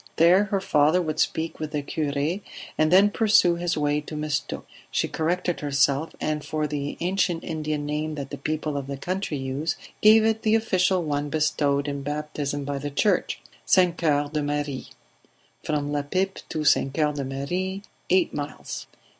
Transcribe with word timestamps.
There 0.15 0.45
her 0.45 0.59
father 0.59 0.99
would 0.99 1.19
speak 1.19 1.59
with 1.59 1.69
the 1.73 1.83
cure, 1.83 2.39
and 2.75 2.91
then 2.91 3.11
pursue 3.11 3.53
his 3.57 3.77
way 3.77 4.01
to 4.01 4.15
Mistook. 4.15 4.65
She 4.89 5.07
corrected 5.07 5.59
herself, 5.59 6.15
and 6.19 6.43
for 6.43 6.65
the 6.65 6.97
ancient 7.01 7.43
Indian 7.43 7.85
name 7.85 8.15
that 8.15 8.31
the 8.31 8.39
people 8.39 8.77
of 8.77 8.87
the 8.87 8.97
country 8.97 9.37
use, 9.37 9.75
gave 10.01 10.25
it 10.25 10.41
the 10.41 10.55
official 10.55 11.03
one 11.03 11.29
bestowed 11.29 11.87
in 11.87 12.01
baptism 12.01 12.65
by 12.65 12.79
the 12.79 12.89
church 12.89 13.41
St. 13.63 13.95
Coeur 13.95 14.31
de 14.33 14.41
Marie. 14.41 14.87
From 15.63 15.91
La 15.91 16.01
Pipe 16.01 16.39
to 16.49 16.63
St. 16.63 16.91
Coeur 16.91 17.13
de 17.13 17.23
Marie, 17.23 17.83
eight 18.09 18.33
miles 18.33 18.87